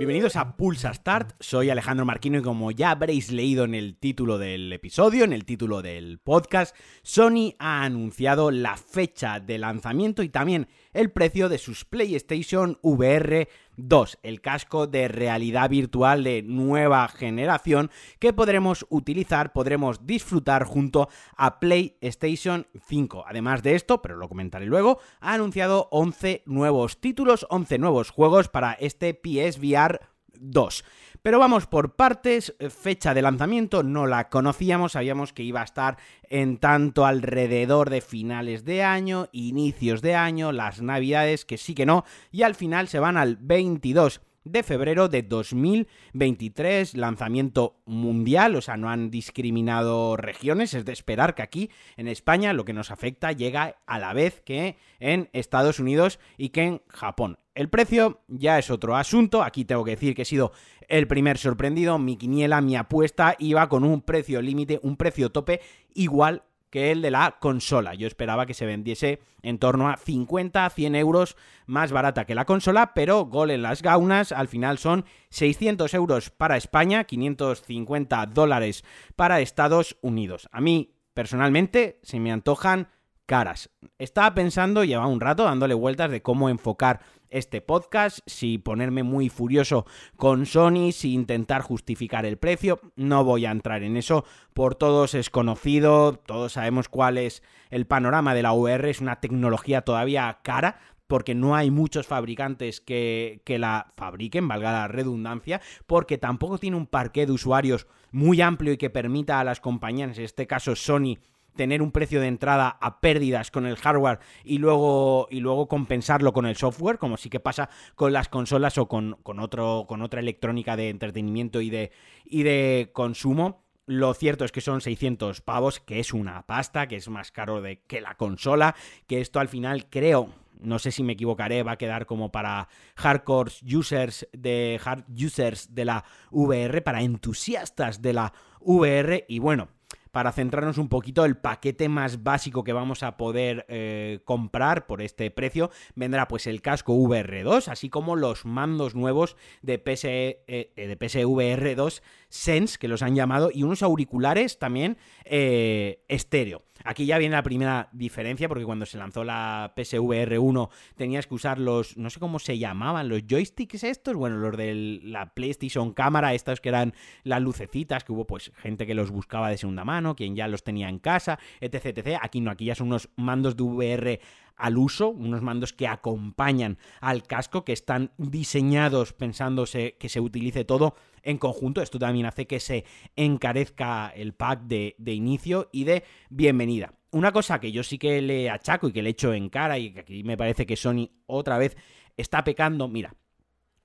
[0.00, 4.38] Bienvenidos a Pulsa Start, soy Alejandro Marquino y como ya habréis leído en el título
[4.38, 10.30] del episodio, en el título del podcast, Sony ha anunciado la fecha de lanzamiento y
[10.30, 17.06] también el precio de sus PlayStation VR 2, el casco de realidad virtual de nueva
[17.08, 23.24] generación que podremos utilizar, podremos disfrutar junto a PlayStation 5.
[23.26, 28.48] Además de esto, pero lo comentaré luego, ha anunciado 11 nuevos títulos, 11 nuevos juegos
[28.48, 30.00] para este PSVR
[30.40, 30.84] 2.
[31.22, 35.98] Pero vamos por partes, fecha de lanzamiento no la conocíamos, sabíamos que iba a estar
[36.22, 41.84] en tanto alrededor de finales de año, inicios de año, las navidades, que sí que
[41.84, 48.62] no, y al final se van al 22 de febrero de 2023, lanzamiento mundial, o
[48.62, 52.90] sea, no han discriminado regiones, es de esperar que aquí en España lo que nos
[52.90, 57.38] afecta llega a la vez que en Estados Unidos y que en Japón.
[57.60, 60.52] El precio ya es otro asunto, aquí tengo que decir que he sido
[60.88, 65.60] el primer sorprendido, mi quiniela, mi apuesta iba con un precio límite, un precio tope
[65.92, 67.92] igual que el de la consola.
[67.92, 71.36] Yo esperaba que se vendiese en torno a 50, 100 euros
[71.66, 76.30] más barata que la consola, pero gol en las gaunas, al final son 600 euros
[76.30, 78.84] para España, 550 dólares
[79.16, 80.48] para Estados Unidos.
[80.50, 82.88] A mí, personalmente, se me antojan
[83.30, 83.70] caras.
[84.00, 89.28] Estaba pensando, lleva un rato dándole vueltas de cómo enfocar este podcast, si ponerme muy
[89.28, 89.86] furioso
[90.16, 95.14] con Sony, si intentar justificar el precio, no voy a entrar en eso, por todos
[95.14, 100.40] es conocido, todos sabemos cuál es el panorama de la VR, es una tecnología todavía
[100.42, 106.58] cara, porque no hay muchos fabricantes que, que, la fabriquen, valga la redundancia, porque tampoco
[106.58, 110.48] tiene un parque de usuarios muy amplio y que permita a las compañías, en este
[110.48, 111.18] caso Sony,
[111.56, 116.32] tener un precio de entrada a pérdidas con el hardware y luego, y luego compensarlo
[116.32, 120.20] con el software, como sí que pasa con las consolas o con, otro, con otra
[120.20, 121.92] electrónica de entretenimiento y de,
[122.24, 123.64] y de consumo.
[123.86, 127.60] Lo cierto es que son 600 pavos, que es una pasta, que es más caro
[127.60, 128.76] de que la consola,
[129.08, 130.28] que esto al final creo,
[130.60, 135.74] no sé si me equivocaré, va a quedar como para hardcore users de hard users
[135.74, 139.68] de la VR, para entusiastas de la VR y bueno,
[140.10, 145.02] para centrarnos un poquito, el paquete más básico que vamos a poder eh, comprar por
[145.02, 150.72] este precio vendrá pues el casco VR2, así como los mandos nuevos de, PS, eh,
[150.76, 156.62] de PSVR 2 Sense, que los han llamado, y unos auriculares también eh, estéreo.
[156.84, 161.34] Aquí ya viene la primera diferencia, porque cuando se lanzó la PSVR 1 tenías que
[161.34, 165.92] usar los, no sé cómo se llamaban, los joysticks estos, bueno, los de la PlayStation
[165.92, 169.84] cámara, estos que eran las lucecitas, que hubo pues gente que los buscaba de segunda
[169.84, 172.18] mano, quien ya los tenía en casa, etc, etc.
[172.22, 174.20] Aquí no, aquí ya son unos mandos de VR
[174.56, 180.64] al uso, unos mandos que acompañan al casco, que están diseñados pensándose que se utilice
[180.64, 181.82] todo en conjunto.
[181.82, 182.84] Esto también hace que se
[183.16, 186.94] encarezca el pack de, inicio y de bienvenida.
[187.12, 189.92] Una cosa que yo sí que le achaco y que le echo en cara y
[189.92, 191.76] que aquí me parece que Sony otra vez
[192.16, 193.14] está pecando, mira,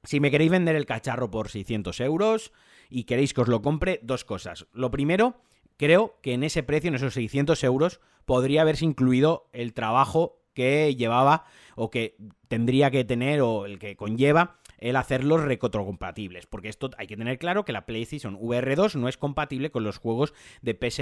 [0.03, 2.51] si me queréis vender el cacharro por 600 euros
[2.89, 4.67] y queréis que os lo compre, dos cosas.
[4.73, 5.41] Lo primero,
[5.77, 10.95] creo que en ese precio, en esos 600 euros, podría haberse incluido el trabajo que
[10.95, 11.45] llevaba
[11.75, 12.15] o que
[12.47, 17.37] tendría que tener o el que conlleva el hacerlos retrocompatibles, porque esto hay que tener
[17.37, 20.99] claro que la PlayStation VR 2 no es compatible con los juegos de PS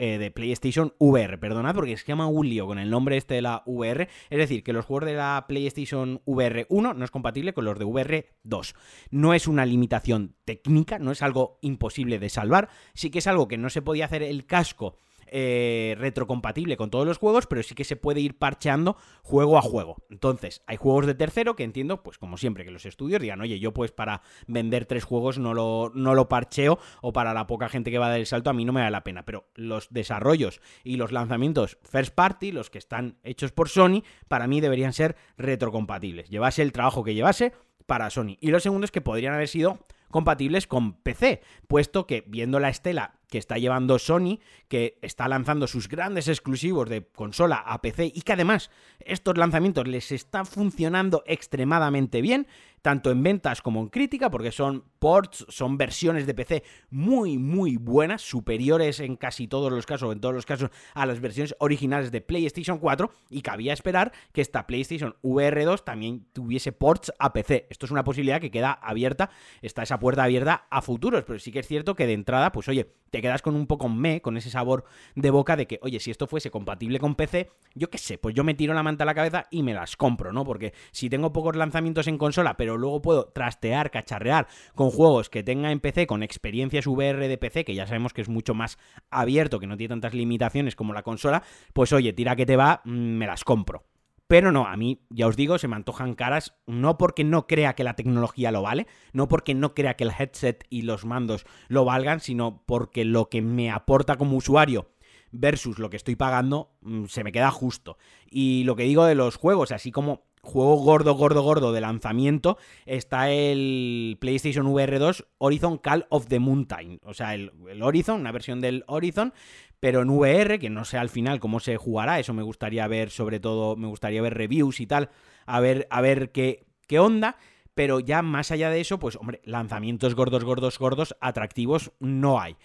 [0.00, 3.42] eh, de PlayStation VR, perdonad porque que llama un lío con el nombre este de
[3.42, 7.52] la VR, es decir, que los juegos de la PlayStation VR 1 no es compatible
[7.52, 8.74] con los de VR 2.
[9.10, 13.48] No es una limitación técnica, no es algo imposible de salvar, sí que es algo
[13.48, 14.94] que no se podía hacer el casco
[15.32, 19.62] eh, retrocompatible con todos los juegos, pero sí que se puede ir parcheando juego a
[19.62, 19.96] juego.
[20.10, 23.58] Entonces, hay juegos de tercero que entiendo, pues como siempre, que los estudios digan, oye,
[23.58, 27.68] yo pues para vender tres juegos no lo, no lo parcheo o para la poca
[27.68, 29.48] gente que va a dar el salto a mí no me da la pena, pero
[29.54, 34.60] los desarrollos y los lanzamientos first party, los que están hechos por Sony, para mí
[34.60, 36.28] deberían ser retrocompatibles.
[36.28, 37.52] Llevase el trabajo que llevase
[37.86, 38.36] para Sony.
[38.40, 39.78] Y lo segundo es que podrían haber sido
[40.10, 44.38] compatibles con PC, puesto que viendo la estela que está llevando Sony,
[44.68, 48.70] que está lanzando sus grandes exclusivos de consola a PC y que además
[49.00, 52.46] estos lanzamientos les están funcionando extremadamente bien,
[52.82, 57.76] tanto en ventas como en crítica, porque son ports, son versiones de PC muy, muy
[57.76, 62.10] buenas, superiores en casi todos los casos, en todos los casos, a las versiones originales
[62.12, 67.32] de PlayStation 4, y cabía esperar que esta PlayStation VR 2 también tuviese ports a
[67.32, 67.66] PC.
[67.70, 69.30] Esto es una posibilidad que queda abierta,
[69.62, 72.68] está esa puerta abierta a futuros, pero sí que es cierto que de entrada, pues
[72.68, 74.84] oye, te quedas con un poco me, con ese sabor
[75.14, 78.34] de boca de que, oye, si esto fuese compatible con PC, yo qué sé, pues
[78.34, 80.44] yo me tiro la manta a la cabeza y me las compro, ¿no?
[80.44, 85.42] Porque si tengo pocos lanzamientos en consola, pero luego puedo trastear, cacharrear con juegos que
[85.42, 88.78] tenga en PC, con experiencias VR de PC, que ya sabemos que es mucho más
[89.10, 91.42] abierto, que no tiene tantas limitaciones como la consola,
[91.72, 93.84] pues oye, tira que te va, mm, me las compro.
[94.28, 97.74] Pero no, a mí, ya os digo, se me antojan caras, no porque no crea
[97.74, 101.46] que la tecnología lo vale, no porque no crea que el headset y los mandos
[101.68, 104.90] lo valgan, sino porque lo que me aporta como usuario
[105.32, 107.96] versus lo que estoy pagando mm, se me queda justo.
[108.30, 112.58] Y lo que digo de los juegos, así como juego gordo, gordo, gordo de lanzamiento,
[112.86, 117.00] está el PlayStation VR 2 Horizon Call of the Mountain.
[117.04, 119.32] O sea, el, el Horizon, una versión del Horizon,
[119.80, 123.10] pero en VR, que no sé al final cómo se jugará, eso me gustaría ver,
[123.10, 125.10] sobre todo, me gustaría ver reviews y tal,
[125.46, 127.36] a ver, a ver qué, qué onda.
[127.74, 132.56] Pero ya más allá de eso, pues hombre, lanzamientos gordos, gordos, gordos, atractivos no hay.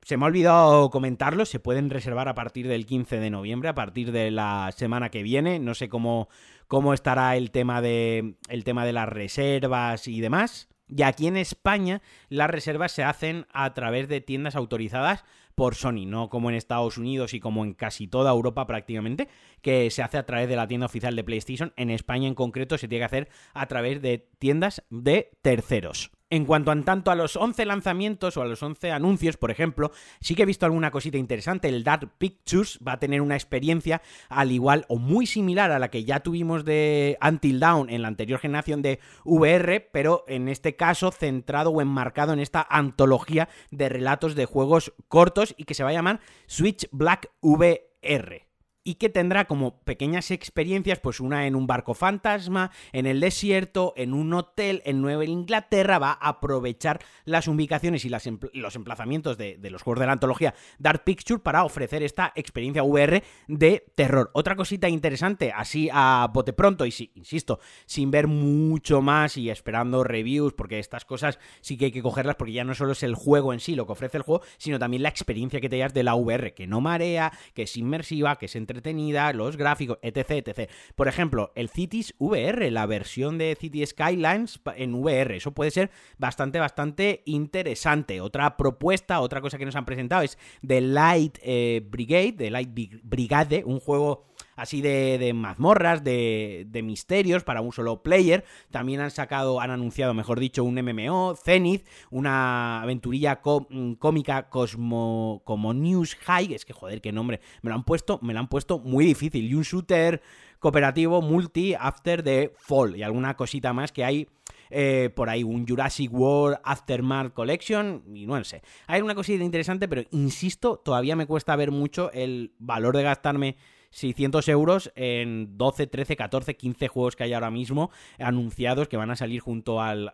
[0.00, 3.74] Se me ha olvidado comentarlo, se pueden reservar a partir del 15 de noviembre, a
[3.74, 5.58] partir de la semana que viene.
[5.58, 6.30] No sé cómo,
[6.68, 10.70] cómo estará el tema, de, el tema de las reservas y demás.
[10.88, 15.24] Y aquí en España las reservas se hacen a través de tiendas autorizadas
[15.54, 19.28] por Sony, no como en Estados Unidos y como en casi toda Europa prácticamente,
[19.62, 21.72] que se hace a través de la tienda oficial de PlayStation.
[21.76, 26.12] En España en concreto se tiene que hacer a través de tiendas de terceros.
[26.28, 29.92] En cuanto a tanto a los 11 lanzamientos o a los 11 anuncios, por ejemplo,
[30.20, 31.68] sí que he visto alguna cosita interesante.
[31.68, 35.88] El Dark Pictures va a tener una experiencia al igual o muy similar a la
[35.88, 40.74] que ya tuvimos de Until Dawn en la anterior generación de VR, pero en este
[40.74, 45.84] caso centrado o enmarcado en esta antología de relatos de juegos cortos y que se
[45.84, 48.45] va a llamar Switch Black VR
[48.86, 53.92] y que tendrá como pequeñas experiencias, pues una en un barco fantasma, en el desierto,
[53.96, 59.58] en un hotel en Nueva Inglaterra, va a aprovechar las ubicaciones y los emplazamientos de,
[59.70, 64.30] los juegos de la antología Dark Picture para ofrecer esta experiencia VR de terror.
[64.34, 69.50] Otra cosita interesante, así a bote pronto, y sí, insisto, sin ver mucho más y
[69.50, 73.02] esperando reviews, porque estas cosas sí que hay que cogerlas porque ya no solo es
[73.02, 75.78] el juego en sí lo que ofrece el juego, sino también la experiencia que te
[75.78, 79.56] das de la VR, que no marea, que es inmersiva, que es entre entretenida, los
[79.56, 80.70] gráficos, etc, etc.
[80.94, 85.90] Por ejemplo, el Cities VR, la versión de City Skylines en VR, eso puede ser
[86.18, 88.20] bastante, bastante interesante.
[88.20, 92.70] Otra propuesta, otra cosa que nos han presentado es The Light eh, Brigade, The Light
[93.02, 94.24] Brigade, un juego
[94.56, 98.44] así de, mazmorras, de, misterios para un solo player.
[98.70, 105.42] También han sacado, han anunciado, mejor dicho, un MMO, Zenith, una aventurilla mm, cómica cosmo,
[105.44, 106.54] como News High.
[106.54, 107.40] Es que joder, qué nombre.
[107.62, 109.44] Me lo han puesto, me lo han puesto muy difícil.
[109.44, 110.22] Y un shooter
[110.58, 112.96] cooperativo multi after the fall.
[112.96, 114.28] Y alguna cosita más que hay.
[114.68, 118.62] Eh, por ahí un Jurassic World Aftermath Collection y no sé.
[118.88, 123.56] Hay una cosita interesante, pero insisto, todavía me cuesta ver mucho el valor de gastarme
[123.96, 129.10] 600 euros en 12, 13, 14, 15 juegos que hay ahora mismo anunciados que van
[129.10, 130.12] a salir junto al,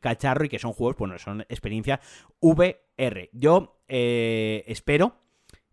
[0.00, 2.00] cacharro y que son juegos, bueno, son experiencia
[2.40, 3.28] VR.
[3.34, 5.16] Yo eh, espero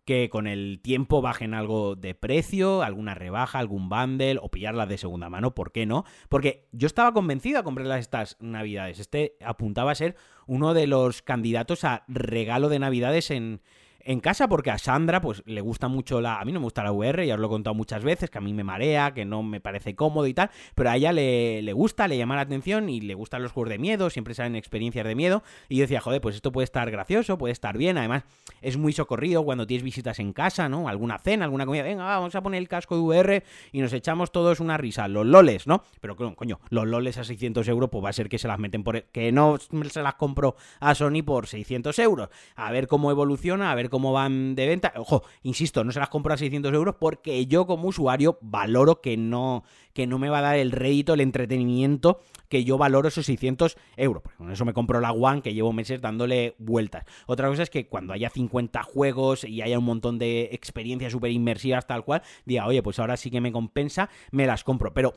[0.03, 4.97] que con el tiempo bajen algo de precio, alguna rebaja, algún bundle o pillarlas de
[4.97, 6.03] segunda mano, ¿por qué no?
[6.27, 9.00] Porque yo estaba convencido a comprarlas estas navidades.
[9.00, 10.15] Este apuntaba a ser
[10.47, 13.61] uno de los candidatos a regalo de navidades en,
[14.07, 16.39] en casa porque a Sandra pues le gusta mucho la...
[16.39, 18.38] A mí no me gusta la VR, ya os lo he contado muchas veces, que
[18.38, 21.62] a mí me marea, que no me parece cómodo y tal, pero a ella le,
[21.62, 24.55] le gusta, le llama la atención y le gustan los juegos de miedo, siempre salen
[24.55, 27.98] experiencias de miedo y yo decía, joder, pues esto puede estar gracioso, puede estar bien,
[27.98, 28.24] además
[28.62, 30.88] es muy socorrido cuando tienes visitas en casa, ¿no?
[30.88, 33.43] Alguna cena, alguna comida, venga, vamos a poner el casco de VR
[33.74, 35.84] y nos echamos todos una risa, los loles, ¿no?
[36.00, 38.86] Pero coño, los loles a 600 euros pues va a ser que se las meten
[38.86, 39.03] por...
[39.03, 43.75] que no se las compro a Sony por 600 euros, a ver cómo evoluciona, a
[43.75, 44.94] ver cómo cómo van de venta.
[44.96, 49.18] Ojo, insisto, no se las compro a 600 euros porque yo como usuario valoro que
[49.18, 49.63] no,
[49.94, 53.75] que no me va a dar el rédito, el entretenimiento que yo valoro esos 600
[53.96, 54.22] euros.
[54.38, 57.06] con eso me compro la One que llevo meses dándole vueltas.
[57.25, 61.32] Otra cosa es que cuando haya 50 juegos y haya un montón de experiencias súper
[61.32, 64.94] inmersivas tal cual, diga, oye, pues ahora sí que me compensa, me las compro.
[64.94, 65.13] Pero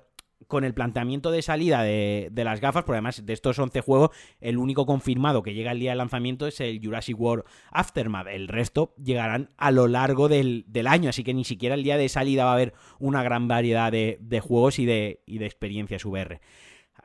[0.50, 4.58] con el planteamiento de salida de, las gafas, porque además de estos 11 juegos, el
[4.58, 8.26] único confirmado que llega el día de lanzamiento es el Jurassic World Aftermath.
[8.26, 12.10] El resto llegarán a lo largo del, año, así que ni siquiera el día de
[12.10, 16.40] salida va a haber una gran variedad de, juegos y de, y de experiencias VR.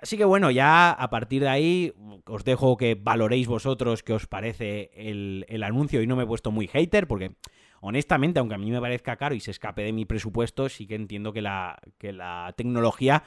[0.02, 1.94] Así que bueno, ya a partir de ahí
[2.26, 6.28] os dejo que valoréis vosotros qué os parece el, el anuncio y no me he
[6.28, 7.32] puesto muy hater porque
[7.86, 10.96] honestamente, aunque a mí me parezca caro y se escape de mi presupuesto, sí que
[10.96, 13.24] entiendo que la, que la tecnología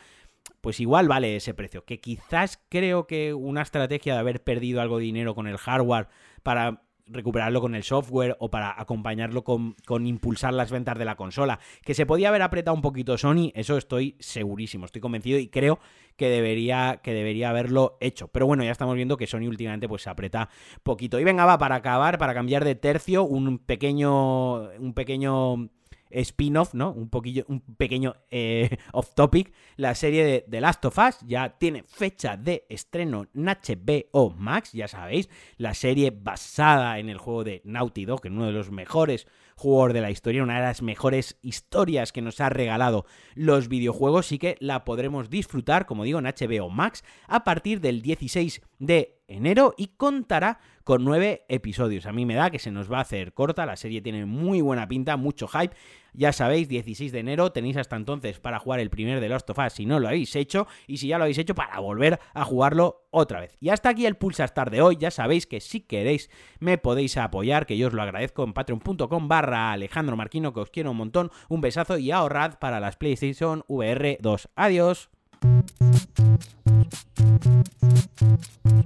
[0.60, 1.84] pues igual vale ese precio.
[1.84, 6.08] Que quizás creo que una estrategia de haber perdido algo de dinero con el hardware
[6.42, 11.16] para recuperarlo con el software o para acompañarlo con, con, impulsar las ventas de la
[11.16, 11.58] consola.
[11.82, 15.78] Que se podía haber apretado un poquito Sony, eso estoy segurísimo, estoy convencido y creo
[16.16, 18.28] que debería, que debería haberlo hecho.
[18.28, 20.48] Pero bueno, ya estamos viendo que Sony últimamente pues se aprieta
[20.82, 21.20] poquito.
[21.20, 25.70] Y venga, va, para acabar, para cambiar de tercio, un pequeño, un pequeño
[26.10, 26.92] spin-off, ¿no?
[26.92, 29.52] Un poquillo, un pequeño eh, off topic.
[29.76, 34.72] La serie de The Last of Us ya tiene fecha de estreno en HBO Max,
[34.72, 38.70] ya sabéis, la serie basada en el juego de Naughty Dog, en uno de los
[38.70, 39.26] mejores
[39.58, 44.30] jugador de la historia, una de las mejores historias que nos ha regalado los videojuegos
[44.30, 49.17] y que la podremos disfrutar, como digo, en HBO Max a partir del 16 de
[49.28, 52.06] enero y contará con nueve episodios.
[52.06, 54.60] A mí me da que se nos va a hacer corta, la serie tiene muy
[54.62, 55.76] buena pinta, mucho hype.
[56.14, 59.58] Ya sabéis, 16 de enero tenéis hasta entonces para jugar el primer de Lost of
[59.58, 62.44] Us si no lo habéis hecho y si ya lo habéis hecho para volver a
[62.44, 63.56] jugarlo otra vez.
[63.60, 67.18] Y hasta aquí el Pulsa Star de hoy, ya sabéis que si queréis me podéis
[67.18, 70.96] apoyar, que yo os lo agradezco en patreon.com barra Alejandro Marquino, que os quiero un
[70.96, 74.48] montón, un besazo y ahorrad para las PlayStation VR 2.
[74.56, 75.10] Adiós.
[75.40, 75.70] Thank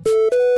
[0.07, 0.52] you.